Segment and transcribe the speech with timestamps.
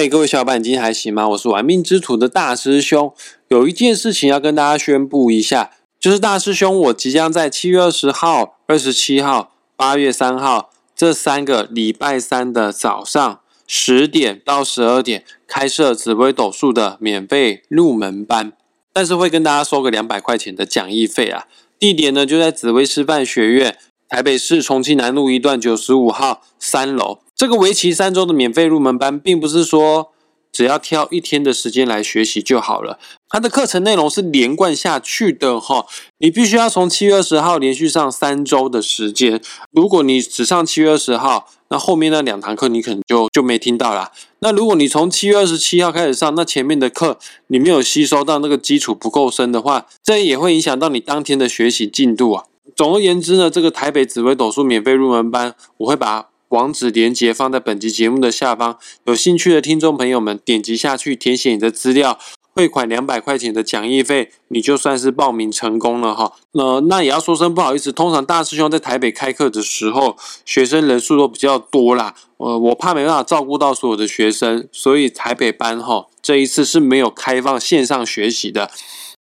[0.00, 1.28] 嗨，各位小伙伴，今天还行吗？
[1.28, 3.12] 我是玩命之徒的大师兄，
[3.48, 18.54] 有一件事情要跟大家宣布一下，就是大师兄我即将在七月二十号、二十七号、八月三号这三个礼拜三的早上十点到十二点开设紫微斗数的免费入门班，
[18.94, 21.44] 但是会跟大家收个两百块钱的讲义费啊。
[21.78, 23.76] 地点呢就在紫微师范学院，
[24.08, 27.18] 台北市重庆南路一段九十五号三楼。
[27.40, 30.12] 这个为期三周的免费入门班，并不是说
[30.52, 32.98] 只要挑一天的时间来学习就好了。
[33.30, 35.86] 它的课程内容是连贯下去的哈，
[36.18, 39.40] 你必须要从七月二十号连续上三周的时间。
[39.72, 44.12] 如果你只上七月二十号，那后面那两堂课你可能就就没听到啦。
[44.40, 52.44] 那如果你从七月二十七号开始上，那前面的课你没有吸收到那个基础不够深的话，这也会影响到你当天的学习进度啊。
[52.76, 56.26] 总而言之呢，这个台北紫微斗数免费入门班，我会把。
[56.50, 62.18] 网址连接放在本集节目的下方，有兴趣的听众朋友们点击下去，填写你的资料，
[62.52, 66.32] 汇款两百块钱的讲义费，你就算是报名成功了哈。
[66.52, 78.68] 那那也要说声不好意思，通常大师兄在台北开课的时候，学生人数都比较多啦，呃，我怕没办法照顾到所有的学生，所以台北班哈这一次是没有开放线上学习的。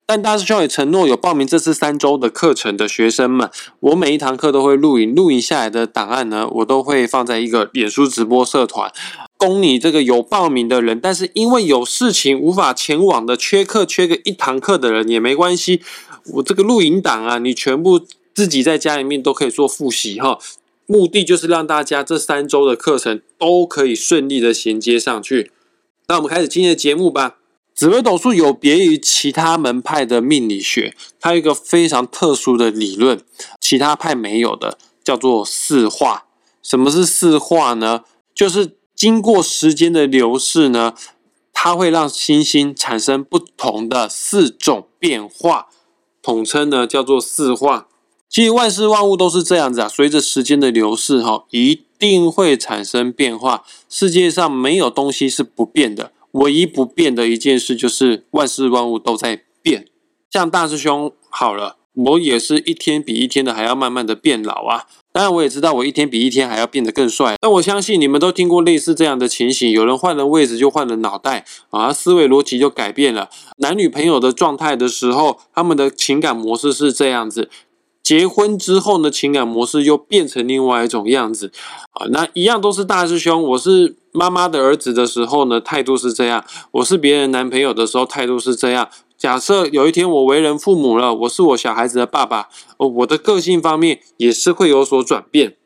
[0.09, 3.47] 但大师兄也承诺，有报名这次三周的课程的学生们，
[3.79, 8.91] 我每一堂课都会录影，录影下来的档案呢，我都会放在一个脸书直播社团，
[9.37, 15.83] 供你这个有报名的人，但是因为有事情无法前往的，缺课缺个一堂课的人也没关系，
[16.33, 18.01] 我这个录影档啊，你全部
[18.33, 20.39] 自己在家里面都可以做复习哈，
[20.87, 25.51] 目的就是让大家这三周的课程都可以顺利的衔接上去。
[26.07, 27.35] 那我们开始今天的节目吧。
[27.79, 33.21] 紫微斗数有别于其他门派的命理学，它有一个非常特殊的理论，
[33.61, 36.25] 其他派没有的，叫做四化。
[36.61, 38.03] 什么是四化呢？
[38.35, 40.93] 就是经过时间的流逝呢，
[41.53, 45.67] 它会让星星产生不同的四种变化，
[46.21, 47.87] 统称呢叫做四化。
[48.27, 53.63] 其实万事万物都是这样子啊，随着时间的流逝，哈，一定会产生变化。
[53.87, 56.11] 世界上没有东西是不变的。
[56.31, 59.85] 唯一不变的一件事就是万事万物都在变。
[60.29, 64.85] 像大师兄好了，我也是一天比一天的还要慢慢的变老啊。
[65.11, 67.35] 当然，我也知道我一天比一天还要变得更帅。
[67.41, 73.27] 但我相信你们都听过类似这样的情形：有人换了位置就换了脑袋啊，思维逻辑就改变了。
[73.57, 77.49] 男女朋友的状态的时候，他们的情感模式是这样子。
[78.09, 81.51] 结婚之后呢，情感模式又变成另外一种样子
[81.91, 82.07] 啊。
[82.09, 88.89] 那一样都是大师兄，我是妈妈的儿子的时候呢，态度是这样；我是别人男朋友的时候，态度是这样。
[89.15, 95.57] 假设有一天我为人父母了，我是我小孩子的爸爸，哦，我的个性方面也是会有所转变。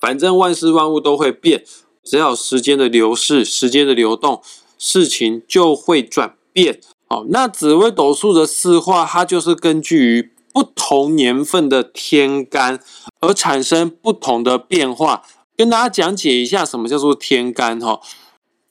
[0.00, 1.64] 反正万事万物都会变，
[2.04, 4.40] 只要时间的流逝、时间的流动，
[4.78, 6.78] 事情就会转变。
[7.08, 10.35] 好，那紫微斗数的四化，它就是根据于。
[10.56, 12.80] 不同年份的天干
[13.20, 15.22] 而产生不同的变化，
[15.54, 18.00] 跟大家讲解一下什么叫做天干哈。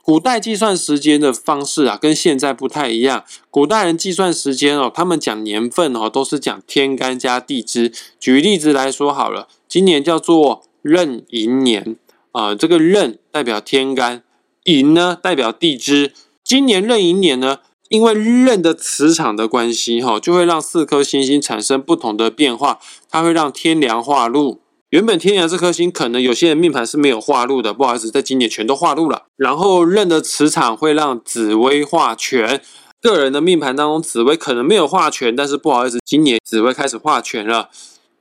[0.04, 3.24] 古代计算时间的方式啊，跟现在不太一样。
[3.52, 7.94] 古代人计算时间哦，他们讲年份哦，都是讲天干加地支。
[8.20, 11.96] 举例子来说好了，今年叫做壬寅年
[12.32, 14.24] 啊，这个壬代表天干，
[14.64, 16.14] 寅呢代表地支。
[16.44, 17.60] 今年壬寅年呢？
[17.90, 22.80] 因为任的磁场的关系，哈，就会让四颗星星产生不同的变化。
[23.10, 24.62] 它会让天梁化禄。
[24.90, 29.24] 原本天梁这颗星，可能有些人命盘是没有化禄的，不好意思，在今年全都化禄了。
[29.36, 32.62] 然后任的磁场会让紫薇化权。
[33.02, 37.70] 个人的命盘当中，紫薇可能没有化权，但是不好意思，今年紫薇开始化权了。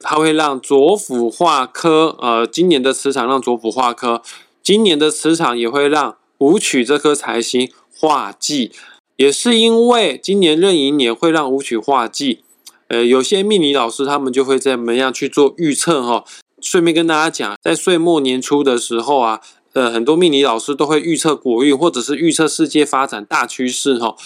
[0.01, 4.21] 它会让左辅化科，呃，今年的磁场让左辅化科。
[4.63, 8.73] 今年的磁场也会让武曲这颗财星化忌。
[9.17, 12.41] 也是因为今年壬寅年会让五曲化忌，
[12.89, 16.25] 呃，有些命理老师他们就会怎么样去做预测哈。
[16.61, 19.41] 顺便跟大家讲，在岁末年初的时候啊，
[19.75, 24.17] 呃，很多命理老师都会预测国运或者是预测世界发展大趋势哈。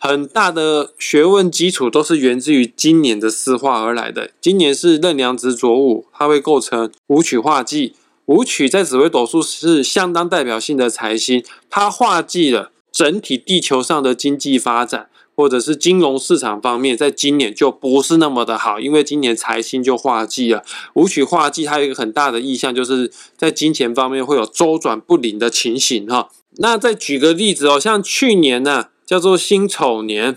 [0.00, 4.30] 很大的学问基础都是源自于今年的四化而来的。
[4.40, 7.94] 今年是壬良子左午，它会构成五曲化忌。
[8.26, 12.70] 五曲在紫微斗数是相当代表性的财星，它化忌了。
[12.90, 20.64] 整体地球上的经济发展，或者是金融市场方面，在今年就不是那么的好，因为今年财星就化忌了。
[20.94, 26.28] 五曲化忌，它有一个很大的意向，就是在金钱方面会有周转不灵的情形哈。
[26.56, 30.36] 那再举个例子哦，像去年呢，叫做辛丑年，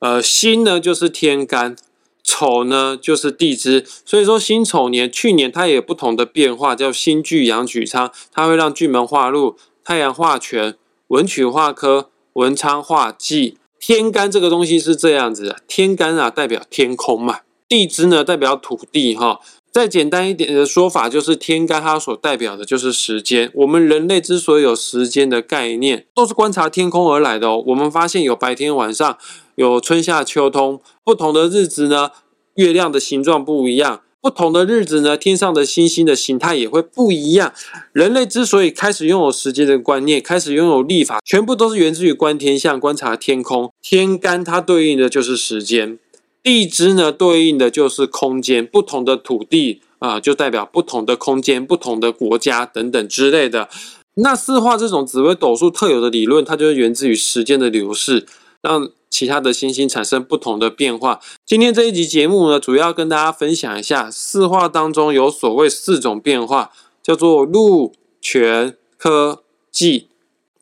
[0.00, 1.76] 呃，辛呢就是天干，
[2.24, 10.74] 丑呢就是地支，所以说辛丑年去年它也有不同的变化，叫辛聚阳举仓，它会让巨门化禄，太阳化权。
[11.10, 13.58] 文曲化科、文昌化忌。
[13.80, 19.40] 天干这个东西是这样子的，天干啊代表天空嘛，地支呢代表土地哈。
[19.72, 23.50] 再简单一点的说法，就是天干它所代表的就是时间。
[23.54, 27.64] 我们人类之所以有时间的概念，都是观察天空而来的哦。
[27.66, 29.18] 我们发现有白天、晚上，
[29.56, 32.10] 有春夏秋冬，不同的日子呢，
[32.54, 37.54] 月亮的形状不一样；不同的日子呢，天上的星星的形态也会不一样。
[37.92, 43.72] 人类之所以开始拥有时间的观念，开始拥有历法，全部都是源自于观天象、观察天空。
[43.80, 45.98] 天干它对应的就是时间。
[46.42, 53.70] 地支呢，对应的就是空间，不同的土地啊，就代表不同的空间、不同的国家等等之类的。
[54.14, 58.26] 那四化这种紫微斗数特有的理论，它就是源自于时间的流逝，
[58.62, 61.20] 让其他的星星产生不同的变化。
[61.44, 66.70] 今天这一集节目呢，主要跟大家分享一下四化当中有所谓四种变化，
[67.02, 70.08] 叫做禄、权、科、忌。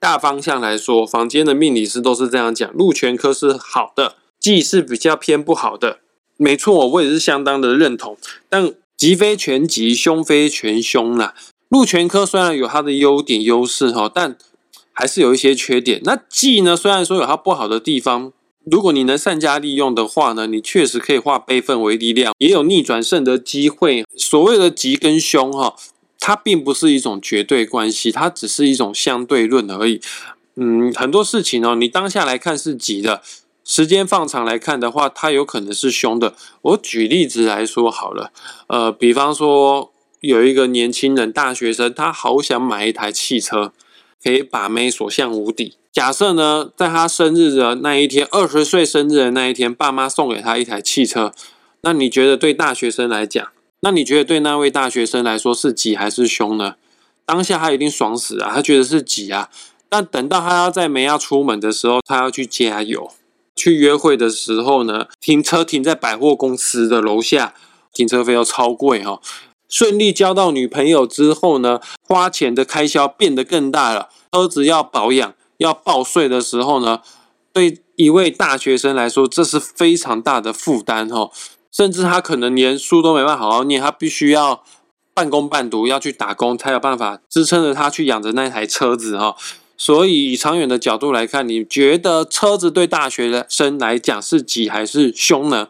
[0.00, 4.14] 大方向来说，房间的命理师都是这样讲：禄、权、科是好的。
[4.38, 5.98] 忌是比较偏不好的，
[6.36, 8.16] 没错，我也是相当的认同。
[8.48, 11.34] 但吉非全吉，凶非全凶啦。
[11.68, 14.38] 禄全科虽然有它的优点优势哈，但
[14.98, 16.00] 还是有一些缺点。
[16.02, 18.32] 那忌呢，虽然说有它不好的地方，
[18.64, 24.04] 如果你能善加利用的话呢，你确实可以化悲愤为力量，也有逆转胜的机会。
[24.16, 25.76] 所谓的吉跟凶哈，
[26.18, 30.00] 它并不是一种绝对关系，它只是一种相对论而已。
[30.56, 33.22] 嗯，很多事情哦，你当下来看是吉的。
[33.64, 36.34] 时间放长来看的话，它有可能是凶的。
[36.62, 38.32] 我举例子来说好了，
[38.66, 43.72] 呃，比方说有一个年轻人，大学生，他好想买一台汽车，
[44.22, 45.76] 可以把妹所向无敌。
[45.92, 51.32] 假设呢，在他生日的那一天，二十岁生日的那一天，爸妈送给他一台汽车，
[51.80, 53.48] 那你觉得对大学生来讲，
[53.80, 56.74] 那你觉得对那位大学生来说是吉还是凶呢？
[57.24, 59.48] 当下他一定爽死啊，他觉得是吉啊。
[59.88, 63.10] 但等到他要在梅要出门的时候，他要去加油。
[63.56, 67.54] 去约会的时候呢，停车停在百货公司的楼下，
[67.92, 69.20] 停车费又超贵哈。
[69.68, 74.08] 顺利交到女朋友之后呢，花钱的开销变得更大了。
[74.32, 77.00] 车子要保养、要报税的时候呢，
[77.52, 81.30] 对一位大学生来说，这是非常大的负担哈。
[81.70, 84.64] 甚至他可能连书都没办法好好念，他必须要
[85.14, 89.36] 半工半读，要去打工，才有办法支撑着他去养着那台车子哈。
[89.76, 95.68] 所以，以长远的角度来看，你觉得车子对大学生来讲是吉还是凶呢？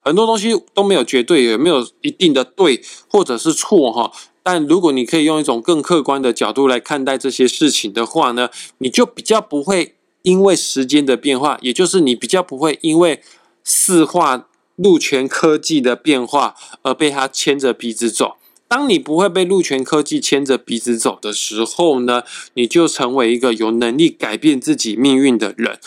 [0.00, 4.10] 很多东西都没有绝对，也没有一定的对或者是错哈。
[4.42, 8.48] 但如果你可以用一种更客观的角度来看待这些事情的话呢，
[8.78, 13.22] 你就比较不会因为时间的变化，也就是你比较不会因为
[13.62, 18.36] 四化路权科技的变化而被它牵着鼻子走。
[18.66, 22.22] 当你不会被陆权科技牵着鼻子走的时候呢，
[22.54, 25.78] 你就成为一个有能力改变自己命运的人。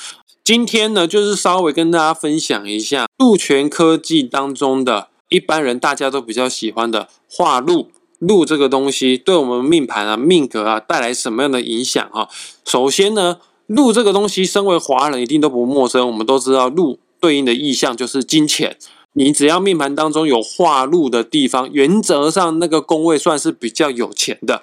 [0.43, 12.27] 今天呢，就是稍微跟大家分享一下陆权科技当中的一般人大家都比较喜欢的化禄禄这个东西，对我们命盘啊、命格啊带来什么样的影响啊？
[12.65, 13.37] 首先呢，
[13.67, 18.77] 禄这个东西，身为华人一定都不陌生，我们都知道禄对应的意象就是金钱。
[19.13, 24.61] 你只要命盘当中有化禄的地方，原则上那个宫位算是比较有钱的。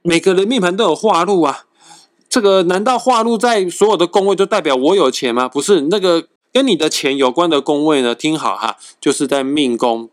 [0.00, 1.64] 每个人命盘都有化禄啊，
[2.34, 5.48] 这个难道化禄在所有的宫位就代表我有钱吗？
[5.48, 10.10] 不是，那个跟你的钱有关的宫位呢，听好哈，就是在命宫、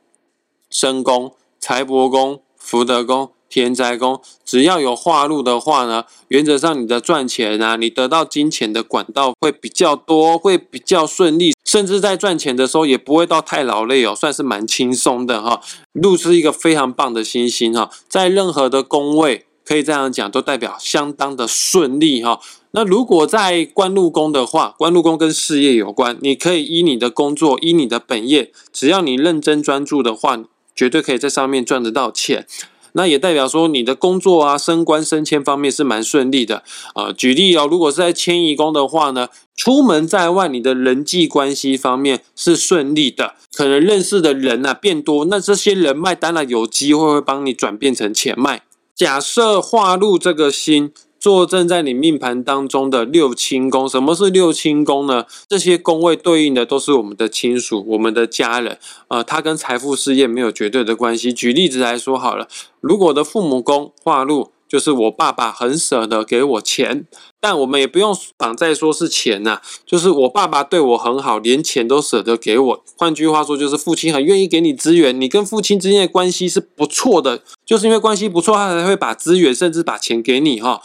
[0.70, 3.32] 身宫、财帛宫、福德宫。
[3.50, 15.60] 田宅宫只要有化禄的话呢，原则上你的赚钱啊，你得到金钱的管道会比较多，会比较顺利，甚至在赚钱的时候也不会到太劳累哦，算是蛮轻松的哈。
[15.94, 22.40] 禄是一个非常棒的星星哈，在任何的宫位可以这样讲，都代表相当的顺利哈。
[22.72, 30.40] 那如果在官禄宫的话，官禄宫跟事业有关，你可以依你的工作，依你的本业，只要你认真专注的话，
[30.76, 32.48] 绝对可以在上面赚得到钱。
[32.94, 36.64] 那也代表说你的工作啊、升官升迁方面是蛮顺利的
[36.94, 37.12] 啊。
[37.12, 48.64] 举例哦，如果是在迁移宫的话呢，出门在外，你的人际关系方面是顺利的，可能认识的人啊变多，那这些人脉当然有机会会帮你转变成钱脉。
[49.02, 50.92] 假设化入这个星。
[51.20, 55.26] 坐镇在你命盘当中的六亲宫，什么是六亲宫呢？
[55.48, 61.32] 这些宫位对应的都是我们的亲属、我们的家人，呃，它跟财富事业没有绝对的关系。
[61.32, 62.48] 举例子来说好了，
[62.80, 67.06] 如果的父母宫化入就是我爸爸很舍得给我钱，
[67.42, 72.84] 但我们也不用绑在说是钱呐，就是我爸爸对我很好，连钱都舍得给我。
[72.98, 80.82] 换句话说，就是父亲很愿意给你资源，你跟父亲之间的关系是不错的，就是因为关系不错，他才会把资源甚至把钱给你哈。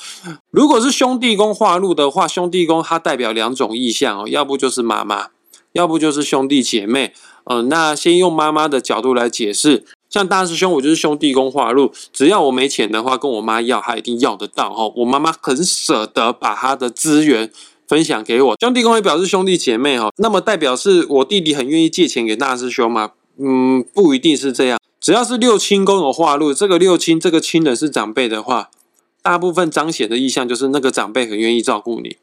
[0.51, 5.29] 如果是兄弟宫化禄的话，兄弟宫它代表两种意象哦，要不就是妈妈，
[5.75, 7.13] 要不就是兄弟姐妹。
[7.49, 9.85] 嗯，那先用妈妈的角度来解释。
[10.09, 14.91] 像大师兄，我就是兄弟宫化禄，只要我没钱的话，跟我妈要，他一定要得到哈。
[14.97, 17.51] 我妈妈很舍得把她的资源
[17.89, 18.57] 分享给我。
[18.61, 23.13] 兄弟宫也表示兄弟姐妹哈，那么代表是我弟弟很愿意借钱给大师兄吗？
[23.39, 24.79] 嗯，不一定是这样。
[25.01, 28.71] 只要是六亲宫有化禄，这个六亲这个亲人是长辈的话，
[29.21, 32.17] 大部分彰显的意向就是那个长辈很愿意照顾你。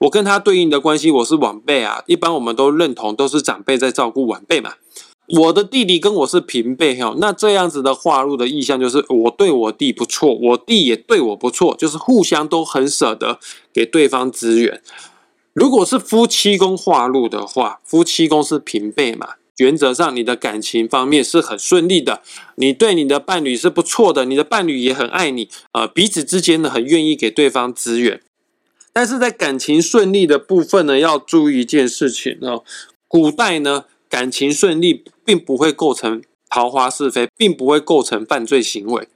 [0.00, 4.74] 我跟他对应的关系，我是晚辈啊，一般我们都认同都是长辈在照顾晚辈嘛。
[5.28, 13.38] 我的弟弟跟我是平辈哈，那这样子的化入的意向就是我对我弟不错，我弟也对我不错，就是互相都很舍得
[13.70, 14.80] 给对方资源。
[15.52, 22.22] 如果是夫妻宫化入的话，夫妻宫是平辈嘛，原则上你的感情方面是很顺利的，
[22.54, 28.22] 你对你的伴侣是不错的，你的伴侣也很爱你，呃，彼此之间呢很愿意给对方资源。
[28.94, 32.64] 但是在感情顺利的部分呢，要注意一件事情哦，
[33.06, 33.84] 古代呢。
[34.08, 39.08] 感情顺利，并不会构成桃花是非，并不会构成犯罪行为。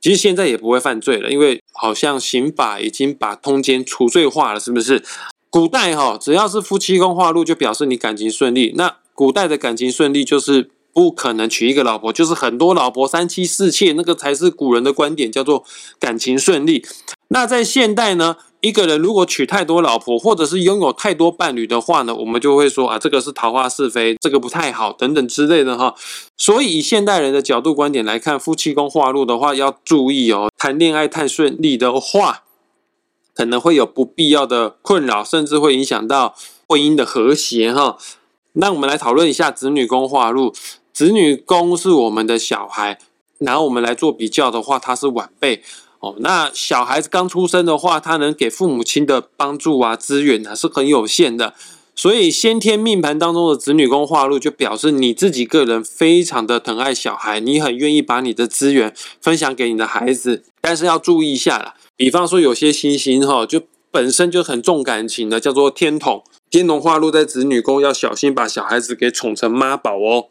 [0.00, 5.02] 其实现在也不会犯罪了，因为好像刑法已经把通奸除罪化了，是不是？
[5.48, 8.72] 古代哈，只要是夫妻宫化禄，就表示你感情顺利。
[8.76, 15.64] 那古代的感情顺利，就是不可能娶一个老婆，就是很多老婆，三妻四妾，那个才是古人的观点，叫做
[16.00, 16.84] 感情顺利。
[17.28, 18.38] 那在现代呢？
[18.62, 25.96] 一个人如果娶太多老婆，或者是拥有太多伴侣的话呢，我们就会说啊，这个是桃花是非，这个不太好等等之类的哈。
[26.38, 32.44] 所以以现代人的角度观点来看，夫妻宫化禄的话要注意哦，谈恋爱太顺利的话，
[33.34, 36.36] 可能会有不必要的困扰，甚至会影响到
[36.68, 37.98] 婚姻的和谐哈。
[38.52, 40.54] 那我们来讨论一下子女宫化禄，
[40.92, 43.00] 子女宫是我们的小孩，
[43.38, 45.64] 然后我们来做比较的话，他是晚辈。
[46.02, 51.54] 哦，那小孩子刚出生的话，他能给父母亲的帮助啊、资源啊是很有限的。
[51.94, 60.42] 所以先天命盘当中的子女宫化禄，就表示你自己个人非常的疼爱小孩，你很愿意把你的资源分享给你的孩子。
[60.60, 66.24] 但是要注意一下啦，比方说有些星星哈，就本身就很重感情的，叫做天同。
[66.50, 70.26] 天同化禄在子女宫，要小心把小孩子给宠成妈宝哦。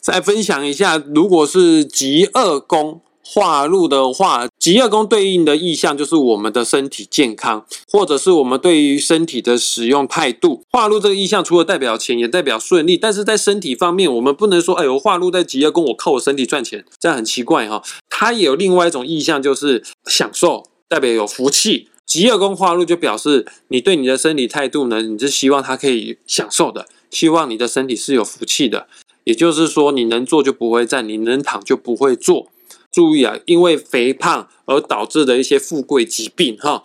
[0.00, 3.02] 再分享一下，如果是极恶宫。
[3.26, 10.62] 化禄的话，极二宫对应的意象就是我们的身体健康，或者是我们对于身体的使用态度。
[10.70, 12.98] 化禄这个意象除了代表钱，也代表顺利。
[12.98, 17.82] 但是在身体方面，我们不能说，哎，我化禄在极二宫，我靠我身体赚钱，这样很奇怪哈。
[18.10, 21.88] 它也有另外一种意象，就是享受，代表有福气。
[22.06, 28.86] 极二宫化禄就表示你对你的身体态度呢，你是希望它可以享受的，希望你的身体是有福气的。
[29.24, 32.48] 也就是说，你能坐就不会站，你能躺就不会坐。
[32.94, 36.84] 注意啊，因为肥胖而导致的一些富贵疾病哈。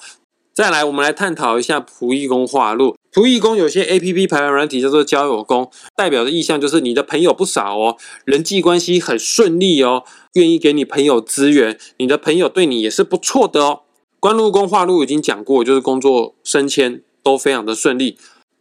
[0.51, 2.95] 再来，我们来探讨一下仆役宫化禄。
[3.13, 13.81] 仆役宫有些 A P P 排行软体叫做交友宫，代表的意向就是你的朋友不少哦，人际关系很顺利哦，愿意给你朋友资源，你的朋友对你也是不错的哦。
[14.19, 18.17] 官禄宫化禄已经讲过，就是工作升迁都非常的顺利。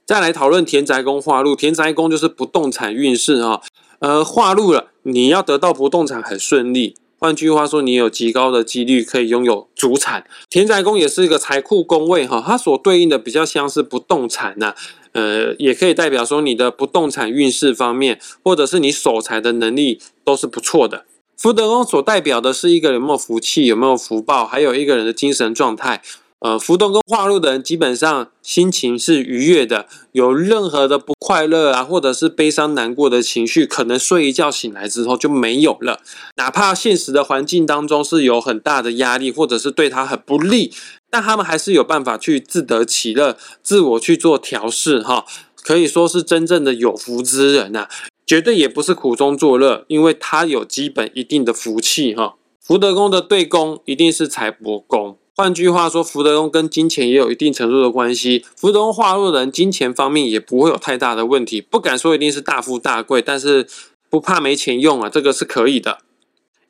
[0.06, 3.60] 再来讨论田宅宫化禄，田宅宫就是不动产运势哈。
[3.98, 6.94] 呃，化禄了，你要得到不动产很顺利。
[7.20, 10.24] 换句话说，你有极高的几率可以拥有主产。
[10.48, 14.74] 田宅宫也是一个财库宫位哈，它所对应的比较像是不动产呐，
[15.12, 21.06] 呃，也可以代表说你的不动产运势方面，或者是你守财的能力都是不错的。
[21.36, 26.02] 福德宫所代表的是一个人有没有福气，有没有福报，还有一个人的精神状态。
[26.40, 36.00] 呃，福德宫化禄的人基本上心情是愉悦的，有任何的不快乐啊，或者是悲伤难过的情绪，可能睡一觉醒来之后就没有了。
[36.36, 40.72] 哪怕现实的环境当中是有很大的压力，或者是对他很不利，
[41.10, 45.24] 但他们还是有办法去自得其乐，自我去做调试哈。
[45.56, 47.88] 可以说是真正的有福之人呐，
[48.24, 52.36] 绝对也不是苦中作乐，因为他有基本一定的福气哈。
[52.62, 55.18] 福德宫的对宫一定是财帛宫。
[55.40, 58.44] 换句话说，福德宫跟金钱也有一定程度的关系。
[58.56, 61.60] 福德宫化禄的人，金钱方面也不会有太大的问题。
[61.60, 63.68] 不敢说一定是大富大贵，但是
[64.10, 65.98] 不怕没钱用啊，这个是可以的。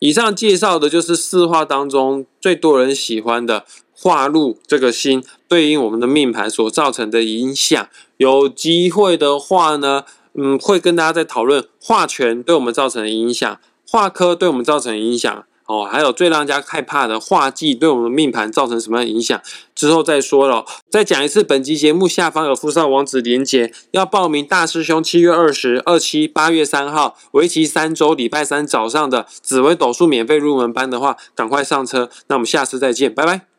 [0.00, 7.88] 以上介绍的就是四化当中最多人喜欢的化禄这个星对应我们的命盘所造成的影响。
[8.18, 13.58] 有机会的话呢，嗯，会跟大家再讨论化权对我们造成的影响，
[13.88, 15.46] 化科对我们造成影响。
[15.68, 19.38] 哦，还有最让人家害怕的画技对我们的命盘造成什么样的影响，
[19.75, 20.64] 之后再说了。
[20.90, 32.08] 再讲一次，本集节目下方有附上网址连接，要报名大师兄七月二十二七、八月三号为期三周，礼拜三早上的紫微斗数免费入门班的话，赶快上车。
[32.28, 33.57] 那我们下次再见，拜拜。